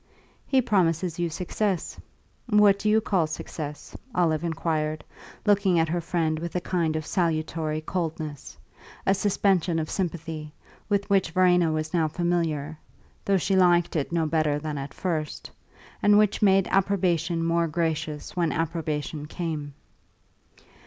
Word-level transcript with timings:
"He 0.47 0.63
promises 0.63 1.19
you 1.19 1.29
success. 1.29 1.99
What 2.49 2.79
do 2.79 2.89
you 2.89 3.01
call 3.01 3.27
success?" 3.27 3.95
Olive 4.15 4.43
inquired, 4.43 5.03
looking 5.45 5.77
at 5.77 5.89
her 5.89 6.01
friend 6.01 6.39
with 6.39 6.55
a 6.55 6.59
kind 6.59 6.95
of 6.95 7.05
salutary 7.05 7.81
coldness 7.81 8.57
a 9.05 9.13
suspension 9.13 9.77
of 9.77 9.91
sympathy 9.91 10.53
with 10.89 11.07
which 11.11 11.29
Verena 11.29 11.71
was 11.71 11.93
now 11.93 12.07
familiar 12.07 12.79
(though 13.25 13.37
she 13.37 13.55
liked 13.55 13.95
it 13.95 14.11
no 14.11 14.25
better 14.25 14.57
than 14.57 14.75
at 14.79 14.91
first), 14.95 15.51
and 16.01 16.17
which 16.17 16.41
made 16.41 16.67
approbation 16.69 17.43
more 17.43 17.67
gracious 17.67 18.35
when 18.35 18.51
approbation 18.51 19.27
came. 19.27 19.75